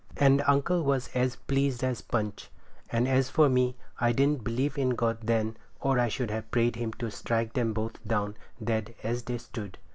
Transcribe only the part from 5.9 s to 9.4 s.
I should have prayed Him to strike them both down dead as they